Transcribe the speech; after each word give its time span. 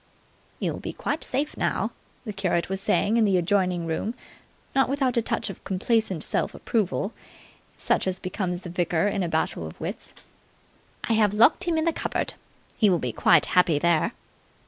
"You'll 0.59 0.79
be 0.79 0.93
quite 0.93 1.23
safe 1.23 1.55
now," 1.55 1.91
the 2.25 2.33
curate 2.33 2.69
was 2.69 2.81
saying 2.81 3.17
in 3.17 3.23
the 3.23 3.37
adjoining 3.37 3.85
room, 3.85 4.15
not 4.73 4.89
without 4.89 5.15
a 5.15 5.21
touch 5.21 5.47
of 5.51 5.63
complacent 5.63 6.23
self 6.23 6.55
approval 6.55 7.13
such 7.77 8.07
as 8.07 8.17
becomes 8.17 8.61
the 8.61 8.69
victor 8.71 9.07
in 9.07 9.21
a 9.21 9.29
battle 9.29 9.67
of 9.67 9.79
wits. 9.79 10.15
"I 11.03 11.13
have 11.13 11.35
locked 11.35 11.65
him 11.65 11.77
in 11.77 11.85
the 11.85 11.93
cupboard. 11.93 12.33
He 12.79 12.89
will 12.89 12.97
be 12.97 13.11
quite 13.13 13.45
happy 13.45 13.77
there." 13.77 14.13